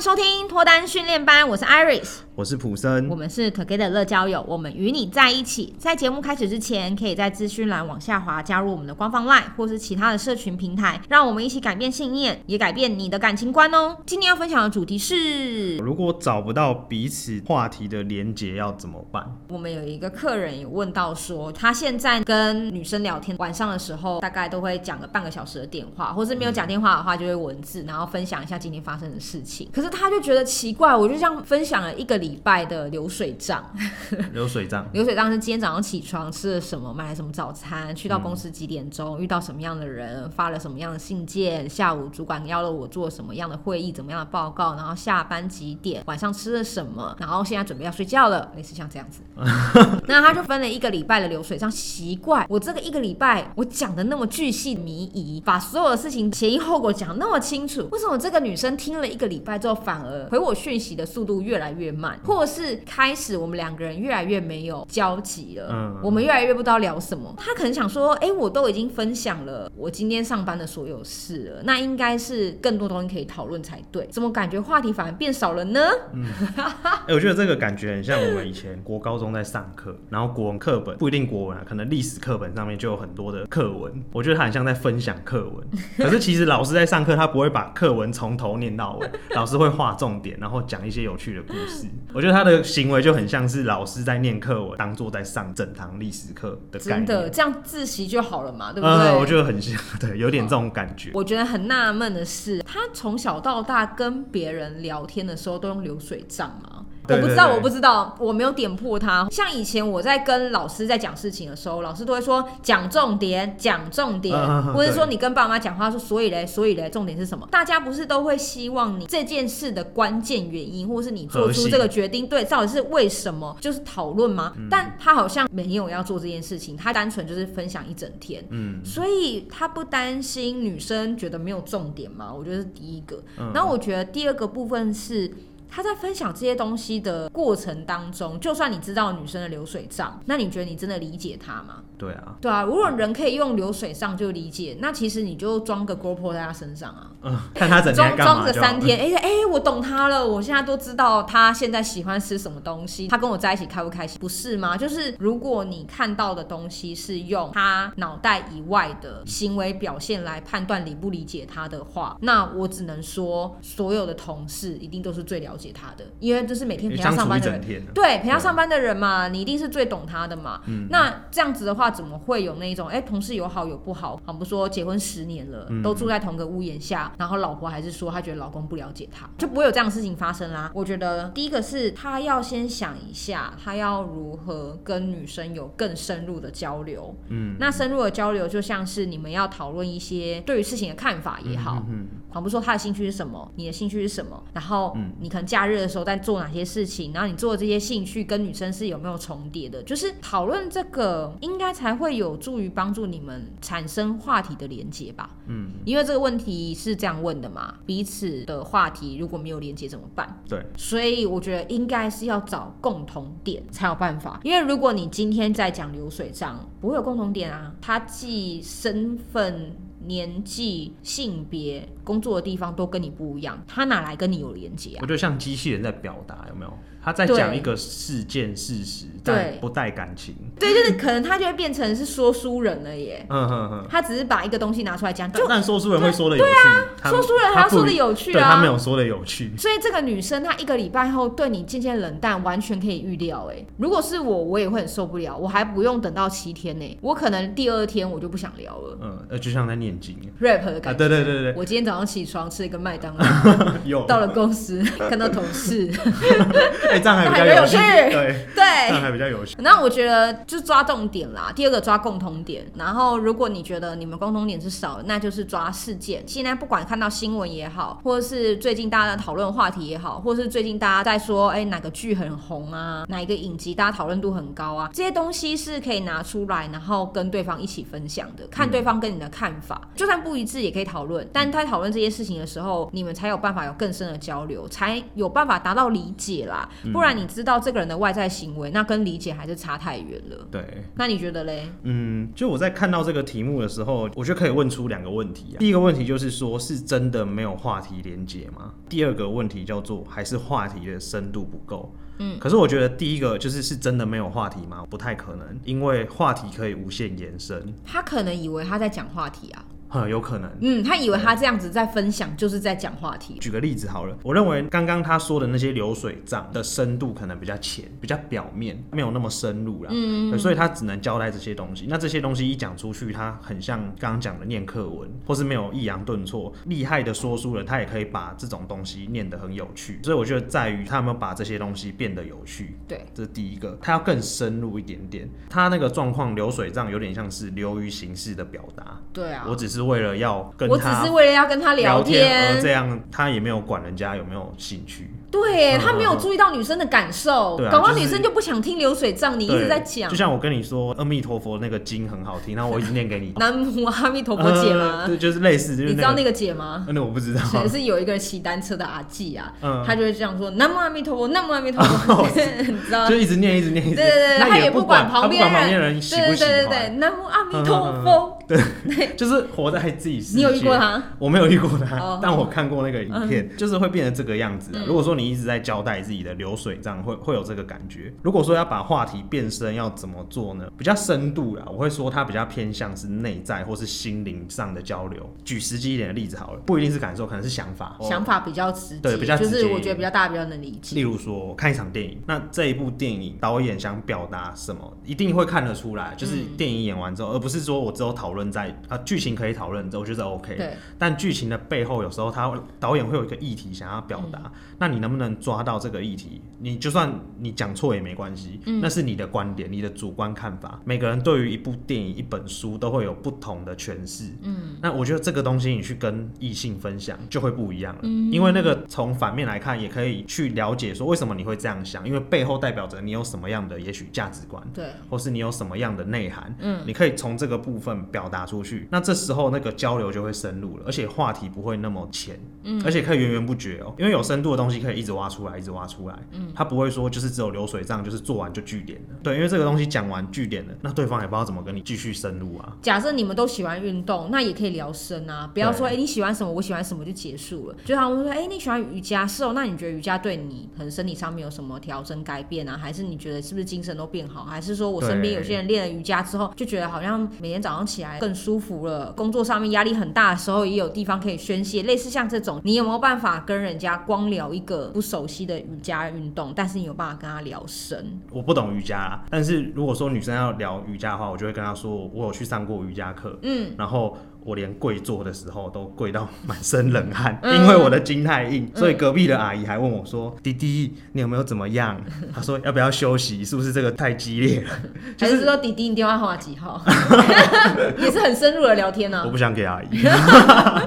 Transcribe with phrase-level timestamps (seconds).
[0.00, 2.27] 收听脱单训练班，我是 Iris。
[2.38, 5.74] 我是普森，我们是 Together 乐交友，我们与你在一起。
[5.76, 13.96] 在节目开始之前，可以在资讯栏往下滑，加入我们的官方 LINE 或是其他的社群平台，让我们一起改变信念，也改变你的感情观哦。
[14.06, 19.36] 今天要分享的主题是：如果找不到彼此话题的连接，要怎么办？
[19.48, 29.68] 我们有一个客人有问到说，他现在跟女生聊天，晚上的时候大概都会讲个半个小时的电话，或是没有讲电话的话，就会文字，然后分享一下今天发生的事情。
[29.72, 33.64] 可是他就觉得奇怪，我就这样分享了一个礼拜的流水账，
[34.32, 49.20] 流水账，流水账是今天早上起床吃了什么，买了什么早餐，去到公司几点钟，嗯、遇到什么样的人，发了什么样的信件，下午主管邀了我做什么样的会议，怎么样的报告，然后下班几点，晚上吃了什么，然后现在准备要睡觉了，类似像这样子。
[50.06, 62.58] 那他就分了一个礼拜的流水账，奇怪，我这个一个礼拜我讲的那么巨细靡遗，把所有的事情前因后果讲那么清楚，为什么这个女生听了一个礼拜之后，反而回我讯息的速度越来越慢，或是？
[62.58, 65.68] 是开始，我们两个人越来越没有交集了。
[65.70, 67.32] 嗯，我们越来越不知道聊什么。
[67.38, 74.08] 他可能想说，哎、欸，我都已经分享了我今天上班的所有事了，那应该是更多东西可以讨论才对。
[74.08, 75.80] 怎么感觉话题反而变少了呢？
[76.12, 76.24] 嗯，
[76.56, 84.02] 哎、欸，我觉得这个感觉很像我们以前国高中在上课，然后国文课本不一定国文啊，可能历史课本上面就有很多的课文。
[84.12, 85.64] 我觉得他很像在分享课文，
[85.96, 91.86] 可是其实老师在上课，他不会把课文从头念到尾，老师会画重点，然后讲一些有趣的故事。
[92.12, 92.58] 我觉得他的。
[92.68, 97.06] 行为就很像是老师在念课文，当做在上整堂历史课的感觉。
[97.06, 99.08] 真的，这样自习就好了嘛，对不对？
[99.08, 101.10] 嗯，我觉得很像，对，有点这种感觉。
[101.14, 106.84] 我觉得很纳闷的是，他从小到大跟别人聊天的时候都用流水账吗？
[107.08, 109.26] 我不知道，我不知道，我没有点破他。
[109.30, 117.46] 像以前我在跟老师在讲事情的时候，老师都会说讲重点，讲重点，啊、或者说你跟爸妈讲话说所以嘞，所以嘞，重点是什么？
[117.50, 123.56] 大家不是都会希望你这件事的关键原因，或是你做出这个决定，对，到底是为什么？
[123.60, 124.52] 就是讨论吗？
[124.56, 128.44] 嗯、但他好像没有要做这件事情，他单纯就是分享一整天。
[128.50, 132.32] 嗯，所以他不担心女生觉得没有重点吗？
[132.32, 133.22] 我觉得是第一个。
[133.38, 135.32] 嗯、然后我觉得第二个部分是。
[135.70, 141.82] 他在分享这些东西的过程当中，就算你知道女生的流水账，那你觉得你真的理解她吗？
[141.96, 142.62] 对啊，对啊。
[142.62, 154.76] 如果人可以用流水账就理解，那其实你就装个 GoPro 在他身上啊，嗯，看他整天干嘛，装装个三天，哎哎、我懂他了，我现在都知道他现在喜欢吃什么东西，他跟我在一起开不开心，不是吗？
[154.76, 170.62] 就是如果你看到的东西是用他脑袋以外的行为表现来判断理不理解他的话，那我只能说，所有的同事一定都是最了解他的，因为这是每天陪他上班的人，对，陪他上班的人嘛，你一定是最懂他的嘛。
[170.66, 174.20] 嗯，那这样子的话，怎么会有那种哎、欸，同事有好有不好？
[174.24, 180.70] 好，不说结婚十年了，都住在同个屋檐下，然后老婆还是说她觉得老公不了解她，就不会有这样的事情发生啦。
[180.72, 187.14] 我觉得第一个是他要先想一下，他要如何跟女生有更深入的交流。
[187.28, 191.84] 嗯，那深入的交流就像是你们要讨论一些对于事情的看法也好。
[191.88, 205.30] 嗯，好，不说他的兴趣是什么，你的兴趣是什么，然后你可能假日的时候在做哪些事情，然后你做的这些兴趣跟女生是有没有重叠的，就是讨论这个应该才会有助于帮助你们产生话题的连接吧。
[205.46, 210.40] 嗯，因为这个问题是这样问的嘛，彼此的话题如果没有连接怎么办？
[210.46, 214.38] 对，所以我觉得应该是要找共同点才有办法。
[214.44, 219.74] 因为如果你今天在讲流水账，不会有共同点啊，他既身份。
[220.06, 224.98] 年纪、性别、工作的地方都跟你不一样，他哪来跟你有连接啊？
[225.02, 226.72] 我觉得像机器人在表达，有没有？
[227.00, 230.34] 他在讲一个事件事实，但不带感情。
[230.58, 233.24] 对，就是可能他就会变成是说书人了耶。
[233.28, 236.50] 嗯哼哼，他只是把一个东西拿出来讲，就但说书人会说的有趣。
[236.50, 236.62] 对
[237.02, 238.50] 啊，说书人还要说的有趣啊。
[238.50, 239.52] 他没有说的有趣。
[239.56, 243.48] 所以这个女生她一个礼拜后对你渐渐冷淡，完全可以预料。
[243.52, 245.36] 哎，如果是我，我也会很受不了。
[245.36, 248.98] 我还不用等到七天呢，我可能第二天我就不想聊了。
[249.00, 250.98] 嗯，呃，就像在念经，rap 的感觉。
[250.98, 251.54] 对对对对。
[251.56, 255.88] 我今天早上起床吃了一个麦当劳， 到了公司看到同事。
[256.98, 259.56] 这样还比较 有趣，对对，这样还比较有趣。
[259.58, 261.52] 那我觉得就抓重点啦。
[261.54, 266.22] 第二个抓共同点，然后如果你觉得你们共同点是少，那就是抓事件。
[266.26, 278.46] 现在不管看到新闻也好，或者是最近大家的讨论话题也好，或者是最近大家在说，哎，哪个剧很红啊，哪一个影集大家讨论度很高啊，这些东西是可以拿出来，然后跟对方一起分享的。
[278.46, 281.28] 看对方跟你的看法，嗯、就算不一致也可以讨论。
[281.32, 286.68] 但在讨论这些事情的时候，你们才有办法有更深的交流，才有办法达到理解啦。
[286.92, 290.46] 不然你知道这个人的外在行为，那跟理解还是差太远了。
[290.50, 291.66] 对，那你觉得嘞？
[291.84, 295.58] 嗯，就我在看到这个题目的时候，我觉得可以问出两个问题啊。
[295.58, 298.74] 第一个问题就是说，是真的没有话题连接吗？
[298.88, 301.90] 第二个问题叫做，还是话题的深度不够？
[302.18, 304.84] 嗯，可是我觉得第一个就是是真的没有话题吗？
[304.90, 307.72] 不太可能，因为话题可以无限延伸。
[307.84, 309.64] 他可能以为他在讲话题啊。
[309.88, 313.36] 很有可能，嗯，他以为他这样子在分享，就是在讲话题。
[313.40, 319.90] 举个例子好了，我认为刚刚他说的那些流水账的深度可能比较浅，比较表面，没有那么深入啦。
[319.92, 321.86] 嗯，所以他只能交代这些东西。
[321.88, 326.52] 那这些东西一讲出去，他很像刚刚讲的念课文，或是没有抑扬顿挫。
[326.66, 330.00] 厉害的说书人，他也可以把这种东西念得很有趣。
[330.02, 332.76] 所以我觉得在于他有没有把这些东西变得有趣。
[332.86, 335.28] 对，这是第一个，他要更深入一点点。
[335.48, 339.00] 他那个状况流水账有点像是流于形式的表达。
[339.12, 340.74] 对啊，我只是为了要跟他。
[340.74, 345.10] 我只是为了要跟他聊天，而这样他也没有管人家有没有兴趣。
[345.30, 349.38] 对，他没有注意到女生的感受，搞到女生就不想听流水账。
[349.38, 353.34] 你一直在讲，就像我跟你说阿弥陀佛那个经很好听，然后我一直念给你。
[353.36, 355.04] 南无阿弥陀佛姐吗？
[355.06, 355.74] 对，就是类似。
[355.74, 356.86] 你知道那个姐吗？
[356.88, 357.42] 那我不知道。
[357.62, 362.26] 也是有一个人骑单车的阿季啊，嗯他就会这样说南无阿弥陀佛，南无阿弥陀佛，
[362.66, 363.06] 你知道？
[363.06, 364.08] 就一直念，一直念，一直念。
[364.08, 365.46] 对对对，他也不管旁边
[365.78, 366.52] 人喜不喜欢。
[366.52, 368.37] 对对对，南无阿弥陀佛。
[368.48, 368.58] 对，
[369.16, 370.38] 就是活在自己世界。
[370.38, 371.02] 你有遇过他？
[371.18, 374.72] 我没有遇过他，但我看过那个影片，就是会变成这个样子。
[374.86, 375.98] 如果说你一直在交代。
[376.08, 378.10] 自己的流水账会会有这个感觉。
[378.22, 380.70] 如果说要把话题变深，要怎么做呢？
[380.78, 385.28] 比较深度啦，我会说它比较偏向是内在或是心灵上的交流。
[385.44, 387.98] 举实际一点的例子好了，不一定是感受，可能是想法。
[388.00, 390.94] 想法比较直接，对，比较直接，就是我觉得比较大家比较能理解。
[390.94, 396.14] 例如说看一场电影，那这一部电影导演想表达什么，一定会看得出来。
[396.16, 400.56] 就是电影演完之后，而不是说我只有讨论在啊剧情可以讨论，我觉得 OK。
[400.56, 400.74] 对。
[400.98, 406.40] 但剧情的背后，有时候他导演会有一个议题想要表达，那你能不能抓到这个议题？
[406.58, 410.80] 你就算你讲错也没关系，嗯、那是你的观点，你的主观看法。
[410.84, 414.32] 每个人对于一部电影、一本书都会有不同的诠释。
[414.42, 426.54] 嗯，那我觉得这个东西你去跟异性分享就会不一样了，嗯、因为那个从反面来看，也可以去了解说为什么你会这样想，因为背后代表着你有什么样的也许价值观，对，或是你有什么样的内涵。
[426.60, 439.16] 嗯，你可以从这个部分表达出去，那这时候那个交流就会深入了，而且话题不会那么浅，嗯，而且可以源源不绝哦，因为有深度的东西可以一直挖出来，一直挖出来，嗯，他不会说就是只有流水账，就是做完就据点了。
[439.22, 442.76] 对，因为这个东西讲完据点了，那对方也不知道怎么跟你继续深入啊。
[442.82, 447.76] 假设你们都喜欢运动，那也可以聊深啊，不要说哎、欸、你喜欢什么，我喜欢什么就结束了。
[447.84, 452.76] 就他们说哎、欸、你喜欢瑜伽是哦，那你觉得瑜伽对你可能身体上面有什么调整改变啊？
[452.76, 454.44] 还是你觉得是不是精神都变好？
[454.44, 459.12] 还是说我身边有些人练了瑜伽之后就觉得好像每天早上起来更舒服了？
[459.12, 468.20] 工作上面压力很大的时候也有地方可以宣泄，类似像这种，你有没有办法跟人家光聊一个不熟悉的瑜伽运动，但是你有办法跟他聊深？
[468.30, 482.00] 我不懂瑜伽，但是如果说女生要聊瑜伽的话，我就会跟她说，我有去上过瑜伽课，嗯，然后我连跪坐的时候都跪到满身冷汗，嗯、因为我的筋太硬，所以隔壁的阿姨还问我说：“嗯、弟弟，你有没有怎么样？”
[482.34, 483.44] 她说：“要不要休息？
[483.44, 484.70] 是不是这个太激烈了？”
[485.18, 486.80] 就是、还是说：“弟弟，你电话号码几号？”
[487.98, 489.24] 也是很深入的聊天呢、啊。
[489.26, 490.02] 我不想给阿姨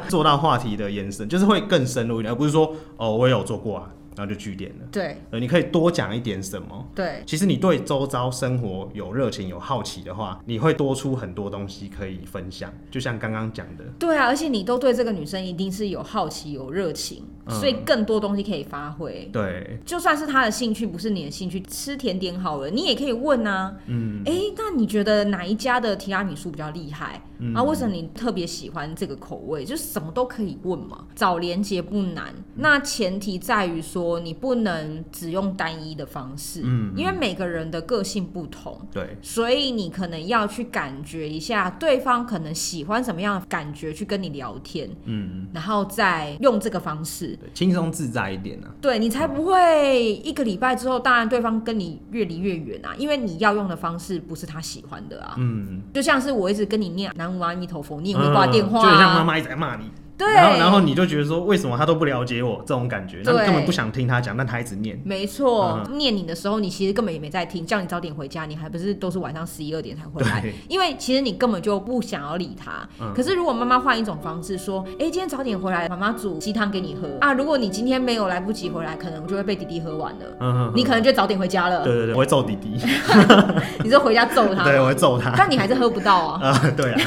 [0.07, 3.89] 做到话题的延伸，就是会更深入一点，而不是说：“哦，我也有做过啊。”
[4.21, 4.85] 然后就据点了。
[4.91, 6.88] 对，呃，你可以多讲一点什么？
[6.94, 12.71] 对，其实你对周遭生活有热情、有好奇的话，你会多出很多东西可以分享。
[12.91, 13.83] 就像刚刚讲的。
[13.97, 19.28] 对啊，而且你都对这个女生一定是有好奇、有热情，嗯、所以更多东西可以发挥。
[19.33, 23.75] 对，就算是她的兴趣不是你的兴趣，吃甜点好了，你也可以问啊。
[23.87, 27.23] 嗯，哎，那你觉得哪一家的提拉米苏比较厉害？
[27.42, 29.66] 嗯、啊，为什么你特别喜欢这个口味？
[29.66, 31.06] 就是什么都可以问嘛。
[31.16, 34.21] 找连接不难，嗯、那前提在于说。
[34.21, 59.92] 你不能只用单一的方式，嗯，因为每个人的个性不同，对，所以你可能要去感觉一下对方可能喜欢什么样的感觉去跟你聊天，嗯，然后再用这个方式，轻松自在一点呢，对，你才不会一个礼拜之后，当然对方跟你越离越远啊，因为你要用的方式不是他喜欢的啊，嗯，就像是我一直跟你念南无阿弥陀佛，你也会挂电话，就像妈妈一直在骂你。
[60.21, 63.21] 对，然后然后你就觉得说，为什么他都不了解我这种感觉？
[63.25, 65.01] 那对根本不想听他讲，但他一直念。
[65.04, 70.42] 没错，嗯、念你的时候，你其实根本也没在听，叫你早点回家，你还不是都是晚上十一二点才回来？
[70.42, 72.87] 对因为其实你根本就不想要理他。
[72.99, 77.33] 嗯、可是如果妈妈换一种方式说，哎，今天早点回来，妈妈煮鸡汤给你喝啊。
[77.33, 80.25] 如果你今天没有来不及回来，可能就会被弟弟喝完了。
[80.40, 81.83] 嗯哼，你可能就早点回家了。
[81.83, 82.78] 对对对，我会揍弟弟。
[83.83, 84.63] 你就回家揍他？
[84.69, 85.33] 对，我会揍他。
[85.37, 86.42] 但你还是喝不到啊。
[86.51, 87.01] 啊，对啊。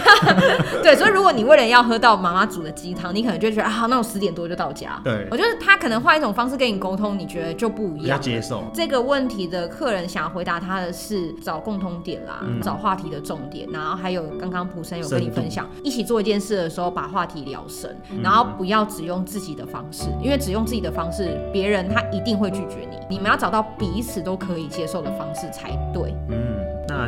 [0.83, 5.00] 对，所以如果你为了要喝到妈妈煮的鸡汤，堂，你可能就觉得啊，好，那我十点多就到家。
[5.04, 8.08] 对，我觉得他可能换一种方式跟你沟通，你觉得就不一样。
[8.08, 22.96] 要接受这个问题的客人想要回答他的是找共通点啦，嗯、找话题的重点，然后还有刚刚普生有跟你分享，一起做一件事的时候把话题聊深，然后不要只用自己的方式，因为只用自己的方式，别人他一定会拒绝你。
[23.11, 26.14] 你们要找到彼此都可以接受的方式才对。
[26.30, 26.53] 嗯，那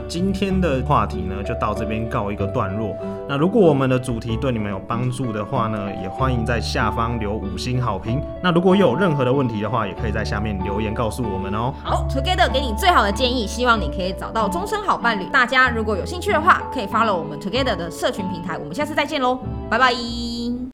[0.08, 2.96] 今天的话题呢，就到这边告一个段落。
[3.28, 8.22] 那如果我们的主题对你们有帮助的话呢，也欢迎在下方留五星好评。
[8.42, 11.75] 那如果有任何的问题的话，也可以在下面留言告诉我们哦。
[11.82, 15.25] 好，Together 给你最好的建议，希望你可以找到终身好伴侣。
[15.26, 18.56] 大家如果有兴趣的话，可以加入我们 Together 的社群平台。
[18.58, 20.36] 我们下次再见喽，拜拜。